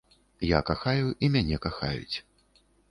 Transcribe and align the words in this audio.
Я 0.57 0.61
кахаю, 0.69 1.13
і 1.27 1.31
мяне 1.37 1.57
кахаюць. 1.69 2.17